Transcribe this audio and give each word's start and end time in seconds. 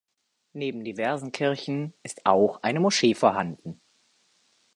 Neben 0.53 0.83
diversen 0.83 1.31
Kirchen 1.31 1.93
ist 2.01 2.25
auch 2.25 2.63
eine 2.63 2.79
Moschee 2.79 3.13
vorhanden. 3.13 3.79